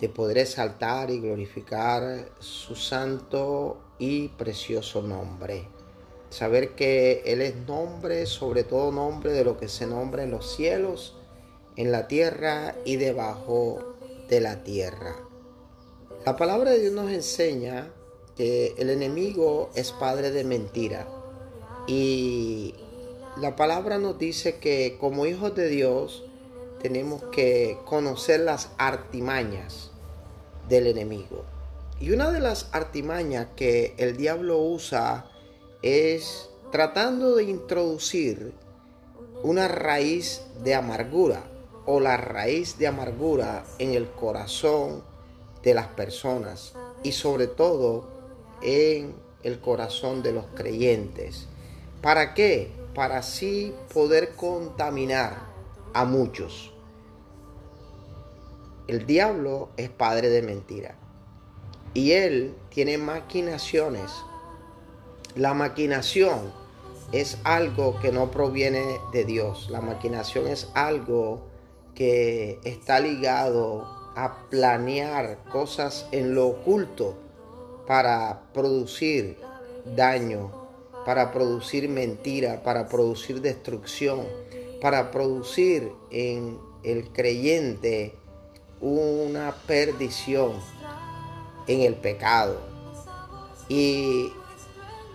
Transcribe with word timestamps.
de 0.00 0.08
poder 0.08 0.38
exaltar 0.38 1.10
y 1.10 1.20
glorificar 1.20 2.28
su 2.38 2.76
santo 2.76 3.78
y 3.98 4.28
precioso 4.28 5.02
nombre. 5.02 5.68
Saber 6.30 6.74
que 6.74 7.22
Él 7.24 7.40
es 7.40 7.56
nombre, 7.56 8.26
sobre 8.26 8.64
todo 8.64 8.92
nombre 8.92 9.32
de 9.32 9.44
lo 9.44 9.56
que 9.56 9.68
se 9.68 9.86
nombra 9.86 10.24
en 10.24 10.30
los 10.30 10.54
cielos, 10.54 11.16
en 11.76 11.92
la 11.92 12.08
tierra 12.08 12.74
y 12.84 12.96
debajo 12.96 13.96
de 14.28 14.40
la 14.40 14.64
tierra. 14.64 15.16
La 16.24 16.36
palabra 16.36 16.72
de 16.72 16.80
Dios 16.80 16.92
nos 16.92 17.10
enseña 17.10 17.92
que 18.36 18.74
el 18.78 18.90
enemigo 18.90 19.70
es 19.74 19.92
padre 19.92 20.30
de 20.30 20.44
mentira. 20.44 21.08
Y 21.86 22.74
la 23.36 23.54
palabra 23.54 23.98
nos 23.98 24.18
dice 24.18 24.56
que 24.56 24.96
como 24.98 25.26
hijos 25.26 25.54
de 25.54 25.68
Dios 25.68 26.24
tenemos 26.80 27.22
que 27.32 27.78
conocer 27.84 28.40
las 28.40 28.70
artimañas 28.78 29.90
del 30.68 30.86
enemigo. 30.86 31.44
Y 32.00 32.10
una 32.10 32.30
de 32.30 32.40
las 32.40 32.68
artimañas 32.72 33.48
que 33.56 33.94
el 33.96 34.16
diablo 34.16 34.58
usa 34.58 35.26
es 35.82 36.50
tratando 36.70 37.36
de 37.36 37.44
introducir 37.44 38.52
una 39.42 39.68
raíz 39.68 40.42
de 40.62 40.74
amargura 40.74 41.44
o 41.86 42.00
la 42.00 42.16
raíz 42.16 42.78
de 42.78 42.88
amargura 42.88 43.64
en 43.78 43.94
el 43.94 44.10
corazón 44.10 45.02
de 45.62 45.74
las 45.74 45.86
personas 45.88 46.74
y 47.02 47.12
sobre 47.12 47.46
todo 47.46 48.08
en 48.62 49.14
el 49.42 49.60
corazón 49.60 50.22
de 50.22 50.32
los 50.32 50.46
creyentes. 50.54 51.46
¿Para 52.02 52.34
qué? 52.34 52.70
Para 52.94 53.18
así 53.18 53.72
poder 53.94 54.34
contaminar 54.34 55.55
a 55.96 56.04
muchos. 56.04 56.74
El 58.86 59.06
diablo 59.06 59.70
es 59.78 59.88
padre 59.88 60.28
de 60.28 60.42
mentira 60.42 60.94
y 61.94 62.12
él 62.12 62.54
tiene 62.68 62.98
maquinaciones. 62.98 64.12
La 65.36 65.54
maquinación 65.54 66.52
es 67.12 67.38
algo 67.44 67.98
que 67.98 68.12
no 68.12 68.30
proviene 68.30 68.84
de 69.10 69.24
Dios. 69.24 69.70
La 69.70 69.80
maquinación 69.80 70.48
es 70.48 70.68
algo 70.74 71.46
que 71.94 72.60
está 72.64 73.00
ligado 73.00 73.86
a 74.16 74.44
planear 74.50 75.44
cosas 75.50 76.06
en 76.12 76.34
lo 76.34 76.48
oculto 76.48 77.16
para 77.86 78.42
producir 78.52 79.38
daño, 79.96 80.52
para 81.06 81.32
producir 81.32 81.88
mentira, 81.88 82.62
para 82.62 82.86
producir 82.86 83.40
destrucción, 83.40 84.26
para 84.86 85.10
producir 85.10 85.90
en 86.12 86.60
el 86.84 87.08
creyente 87.08 88.14
una 88.80 89.52
perdición 89.66 90.52
en 91.66 91.80
el 91.80 91.96
pecado. 91.96 92.60
Y 93.68 94.32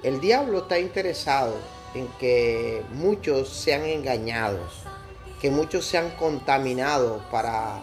el 0.04 0.20
diablo 0.20 0.64
está 0.64 0.78
interesado 0.78 1.56
en 1.96 2.06
que 2.20 2.82
muchos 2.96 3.48
sean 3.48 3.86
engañados, 3.86 4.84
que 5.40 5.50
muchos 5.50 5.86
sean 5.86 6.12
contaminados 6.20 7.24
para 7.32 7.80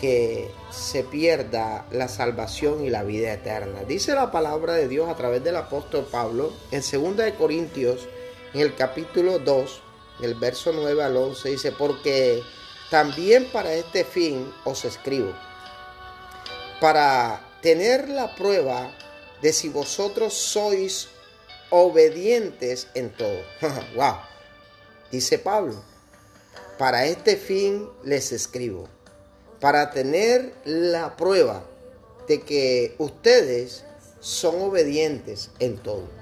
que 0.00 0.50
se 0.70 1.02
pierda 1.04 1.84
la 1.90 2.08
salvación 2.08 2.82
y 2.82 2.88
la 2.88 3.02
vida 3.02 3.34
eterna. 3.34 3.80
Dice 3.86 4.14
la 4.14 4.30
palabra 4.30 4.72
de 4.72 4.88
Dios 4.88 5.10
a 5.10 5.16
través 5.16 5.44
del 5.44 5.56
apóstol 5.56 6.08
Pablo 6.10 6.50
en 6.70 6.80
2 6.80 7.16
de 7.18 7.34
Corintios, 7.34 8.08
en 8.54 8.60
el 8.62 8.74
capítulo 8.74 9.38
2, 9.38 9.82
el 10.22 10.34
verso 10.34 10.72
9 10.72 11.02
al 11.02 11.16
11, 11.16 11.48
dice, 11.48 11.72
porque 11.72 12.42
también 12.90 13.50
para 13.52 13.72
este 13.74 14.04
fin 14.04 14.52
os 14.64 14.84
escribo, 14.84 15.32
para 16.80 17.40
tener 17.62 18.08
la 18.08 18.34
prueba 18.34 18.92
de 19.42 19.52
si 19.52 19.68
vosotros 19.68 20.34
sois 20.34 21.08
obedientes 21.70 22.88
en 22.94 23.10
todo. 23.10 23.42
wow. 23.94 24.16
Dice 25.10 25.38
Pablo, 25.38 25.82
para 26.78 27.06
este 27.06 27.36
fin 27.36 27.88
les 28.04 28.32
escribo 28.32 28.88
para 29.60 29.90
tener 29.90 30.54
la 30.64 31.16
prueba 31.16 31.64
de 32.26 32.40
que 32.40 32.94
ustedes 32.98 33.84
son 34.20 34.60
obedientes 34.62 35.50
en 35.58 35.76
todo. 35.76 36.19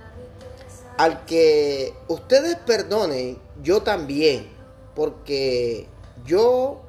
Al 0.99 1.25
que 1.25 1.95
ustedes 2.09 2.57
perdonen, 2.57 3.39
yo 3.63 3.83
también, 3.83 4.51
porque 4.95 5.87
yo 6.27 6.83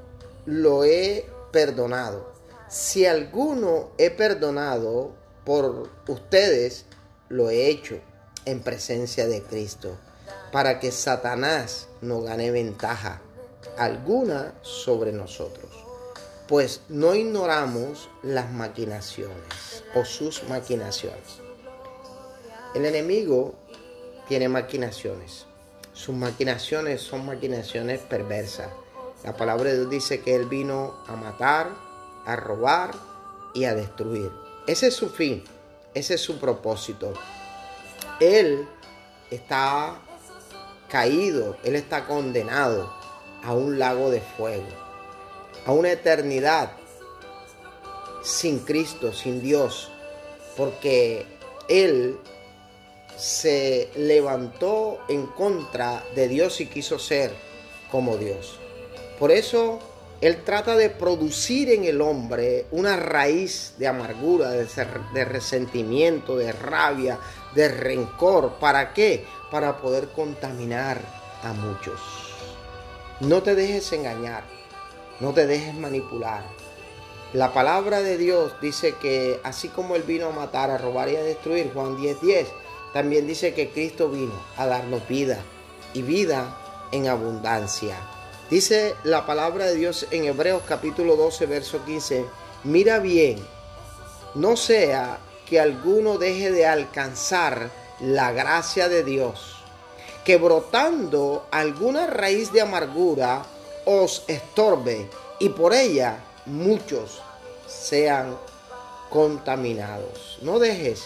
lo 0.46 0.84
he 0.84 1.26
perdonado. 1.52 2.34
Si 2.68 3.06
alguno 3.06 3.92
he 3.98 4.10
perdonado 4.10 5.14
por 5.46 5.90
ustedes, 6.08 6.86
lo 7.30 7.50
he 7.50 7.70
hecho 7.70 8.00
en 8.46 8.62
presencia 8.62 9.28
de 9.28 9.42
Cristo, 9.44 9.96
para 10.52 10.80
que 10.80 10.92
Satanás 10.92 11.88
no 12.02 12.22
gane 12.22 12.52
ventaja 12.52 13.22
alguna 13.78 14.54
sobre 14.62 15.12
nosotros 15.12 15.90
pues 16.50 16.82
no 16.90 17.14
ignoramos 17.14 18.10
las 18.24 18.52
maquinaciones 18.52 19.84
o 19.94 20.04
sus 20.04 20.44
maquinaciones. 20.50 21.42
El 22.74 22.88
enemigo 22.88 23.54
tiene 24.30 24.48
maquinaciones. 24.48 25.46
Sus 25.92 26.16
maquinaciones 26.16 27.02
son 27.02 27.26
maquinaciones 27.26 28.00
perversas. 28.00 28.70
La 29.26 29.36
palabra 29.36 29.72
de 29.72 29.80
Dios 29.80 29.90
dice 29.90 30.22
que 30.22 30.34
Él 30.34 30.46
vino 30.46 30.96
a 31.08 31.18
matar, 31.18 31.72
a 32.26 32.38
robar 32.38 32.92
y 33.54 33.66
a 33.66 33.76
destruir. 33.76 34.32
Ese 34.68 34.88
es 34.88 34.94
su 34.94 35.10
fin, 35.10 35.44
ese 35.94 36.14
es 36.14 36.22
su 36.22 36.40
propósito. 36.40 37.12
Él 38.22 38.66
está 39.30 40.00
caído, 40.88 41.58
Él 41.66 41.76
está 41.76 42.06
condenado 42.06 42.94
a 43.44 43.52
un 43.52 43.78
lago 43.78 44.10
de 44.10 44.22
fuego 44.22 44.90
a 45.66 45.72
una 45.72 45.92
eternidad 45.92 46.72
sin 48.24 48.60
Cristo, 48.60 49.14
sin 49.14 49.42
Dios, 49.42 49.92
porque 50.58 51.26
Él 51.68 52.18
se 53.20 53.90
levantó 53.96 55.00
en 55.10 55.26
contra 55.26 56.04
de 56.16 56.30
Dios 56.30 56.62
y 56.62 56.68
quiso 56.68 56.98
ser 56.98 57.32
como 57.92 58.18
Dios. 58.18 58.58
Por 59.20 59.32
eso 59.32 59.80
Él 60.22 60.44
trata 60.44 60.78
de 60.78 60.90
producir 60.90 61.70
en 61.70 61.84
el 61.84 62.02
hombre 62.02 62.66
una 62.72 62.96
raíz 62.96 63.74
de 63.78 63.88
amargura, 63.88 64.52
de, 64.52 65.26
resentimiento, 65.26 66.38
de 66.38 66.54
rabia, 66.54 67.20
de 67.56 67.68
rencor. 67.68 68.54
¿Para 68.60 68.94
qué? 68.94 69.26
Para 69.52 69.78
poder 69.78 70.10
contaminar 70.10 71.02
a 71.44 71.52
muchos. 71.52 72.00
No 73.20 73.44
te 73.44 73.54
dejes 73.54 73.92
engañar. 73.92 74.44
No 75.20 75.34
te 75.34 75.46
dejes 75.46 75.76
manipular. 75.76 76.44
La 77.34 77.54
palabra 77.54 78.02
de 78.02 78.18
Dios 78.18 78.54
dice 78.62 78.96
que 78.96 79.42
así 79.44 79.68
como 79.68 79.98
Él 79.98 80.04
vino 80.04 80.28
a 80.28 80.32
matar, 80.32 80.72
a 80.72 80.78
robar 80.78 81.10
y 81.10 81.18
a 81.18 81.22
destruir, 81.22 81.72
Juan 81.74 81.98
10:10, 81.98 82.22
10, 82.22 82.48
también 82.94 83.28
dice 83.28 83.54
que 83.54 83.70
Cristo 83.70 84.10
vino 84.10 84.34
a 84.58 84.66
darnos 84.66 85.08
vida 85.08 85.40
y 85.94 86.02
vida 86.02 86.56
en 86.92 87.08
abundancia. 87.08 87.96
Dice 88.50 88.96
la 89.04 89.26
palabra 89.26 89.66
de 89.66 89.76
Dios 89.76 90.08
en 90.12 90.26
Hebreos 90.26 90.64
capítulo 90.68 91.16
12, 91.16 91.46
verso 91.46 91.86
15, 91.86 92.26
mira 92.64 93.00
bien, 93.00 93.38
no 94.34 94.58
sea 94.58 95.20
que 95.46 95.60
alguno 95.60 96.18
deje 96.18 96.52
de 96.52 96.66
alcanzar 96.66 97.70
la 98.00 98.32
gracia 98.32 98.90
de 98.90 99.04
Dios, 99.04 99.58
que 100.24 100.38
brotando 100.38 101.48
alguna 101.52 102.08
raíz 102.08 102.52
de 102.52 102.62
amargura, 102.62 103.44
os 103.86 104.24
estorbe 104.28 105.10
y 105.40 105.50
por 105.50 105.74
ella 105.74 106.18
muchos 106.46 107.22
sean 107.68 108.38
contaminados. 109.10 110.38
No 110.42 110.60
dejes 110.60 111.04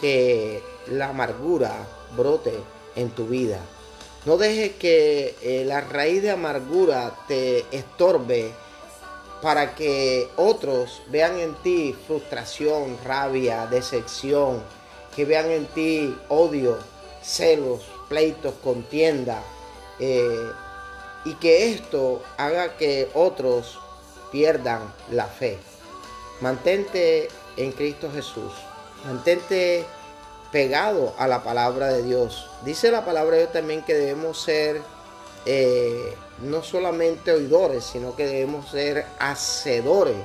que 0.00 0.62
la 0.90 1.10
amargura 1.10 1.86
brote 2.16 2.54
en 2.96 3.10
tu 3.10 3.26
vida. 3.26 3.58
No 4.24 4.36
dejes 4.36 4.72
que 4.72 5.36
eh, 5.42 5.64
la 5.64 5.80
raíz 5.80 6.22
de 6.22 6.30
amargura 6.30 7.14
te 7.28 7.64
estorbe 7.70 8.52
para 9.40 9.74
que 9.74 10.28
otros 10.36 11.02
vean 11.08 11.38
en 11.38 11.54
ti 11.62 11.96
frustración, 12.06 12.98
rabia, 13.04 13.66
decepción, 13.66 14.62
que 15.14 15.24
vean 15.24 15.50
en 15.50 15.66
ti 15.66 16.16
odio, 16.28 16.78
celos, 17.22 17.82
pleitos, 18.08 18.54
contienda, 18.62 19.42
eh, 20.00 20.50
y 21.24 21.34
que 21.34 21.72
esto 21.72 22.22
haga 22.36 22.76
que 22.76 23.08
otros 23.14 23.78
pierdan 24.32 24.92
la 25.10 25.26
fe. 25.26 25.58
Mantente 26.40 27.28
en 27.56 27.72
Cristo 27.72 28.10
Jesús, 28.12 28.52
mantente 29.04 29.84
pegado 30.50 31.14
a 31.18 31.26
la 31.28 31.42
palabra 31.42 31.88
de 31.88 32.02
Dios. 32.02 32.48
Dice 32.64 32.90
la 32.90 33.04
palabra 33.04 33.32
de 33.32 33.42
Dios 33.42 33.52
también 33.52 33.82
que 33.82 33.94
debemos 33.94 34.40
ser 34.40 34.80
eh, 35.46 36.16
no 36.42 36.62
solamente 36.62 37.32
oidores, 37.32 37.84
sino 37.84 38.14
que 38.14 38.26
debemos 38.26 38.70
ser 38.70 39.06
hacedores 39.18 40.16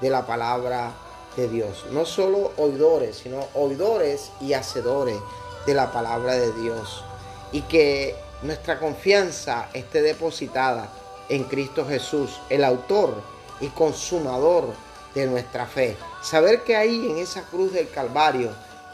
de 0.00 0.10
la 0.10 0.26
palabra 0.26 0.92
de 1.36 1.48
Dios. 1.48 1.86
No 1.90 2.04
solo 2.04 2.52
oidores, 2.56 3.16
sino 3.16 3.46
oidores 3.54 4.30
y 4.40 4.52
hacedores 4.52 5.18
de 5.66 5.74
la 5.74 5.92
palabra 5.92 6.34
de 6.34 6.52
Dios. 6.52 7.04
Y 7.52 7.62
que 7.62 8.16
nuestra 8.42 8.78
confianza 8.78 9.68
esté 9.72 10.02
depositada 10.02 10.88
en 11.28 11.44
Cristo 11.44 11.86
Jesús, 11.86 12.40
el 12.50 12.64
autor 12.64 13.14
y 13.60 13.68
consumador 13.68 14.66
de 15.14 15.26
nuestra 15.26 15.66
fe. 15.66 15.96
Saber 16.22 16.62
que 16.62 16.76
ahí 16.76 17.10
en 17.10 17.18
esa 17.18 17.42
cruz 17.42 17.72
del 17.72 17.88
Calvario, 17.88 18.50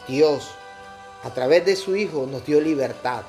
Dios, 0.07 0.51
a 1.23 1.31
través 1.31 1.65
de 1.65 1.77
su 1.77 1.97
Hijo, 1.97 2.27
nos 2.27 2.45
dio 2.45 2.61
libertad, 2.61 3.23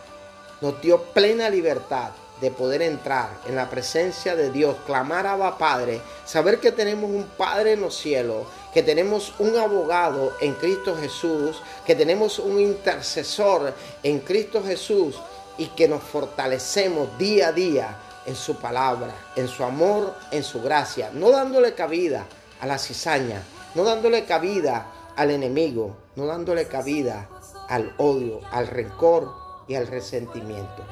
nos 0.62 0.81
dio 0.81 1.01
plena 1.03 1.50
libertad 1.50 2.12
de 2.41 2.51
poder 2.51 2.81
entrar 2.81 3.30
en 3.47 3.56
la 3.56 3.69
presencia 3.69 4.36
de 4.36 4.51
Dios, 4.51 4.77
clamar 4.86 5.27
a 5.27 5.57
Padre, 5.57 6.01
saber 6.25 6.59
que 6.59 6.71
tenemos 6.71 7.09
un 7.09 7.25
Padre 7.38 7.74
en 7.74 7.81
los 7.81 7.97
cielos, 7.97 8.47
que 8.74 8.83
tenemos 8.83 9.33
un 9.39 9.57
abogado 9.57 10.33
en 10.39 10.53
Cristo 10.53 10.95
Jesús, 10.95 11.62
que 11.86 11.95
tenemos 11.95 12.39
un 12.39 12.59
intercesor 12.59 13.74
en 14.03 14.19
Cristo 14.19 14.63
Jesús 14.63 15.15
y 15.57 15.68
que 15.68 15.88
nos 15.88 16.01
fortalecemos 16.03 17.18
día 17.18 17.50
a 17.50 17.51
día 17.51 17.97
en 18.25 18.36
su 18.36 18.56
palabra, 18.56 19.13
en 19.36 19.47
su 19.47 19.63
amor, 19.63 20.15
en 20.31 20.44
su 20.44 20.62
gracia, 20.62 21.09
no 21.13 21.31
dándole 21.31 21.74
cabida 21.74 22.25
a 22.62 22.68
la 22.68 22.77
cizaña, 22.77 23.41
no 23.75 23.83
dándole 23.83 24.25
cabida 24.25 24.86
al 25.19 25.31
enemigo, 25.31 25.98
no 26.16 26.27
dándole 26.27 26.66
cabida 26.68 27.27
al 27.68 27.94
odio, 27.98 28.39
al 28.54 28.68
rencor 28.68 29.30
y 29.68 29.75
al 29.75 29.86
resentimiento. 29.86 30.86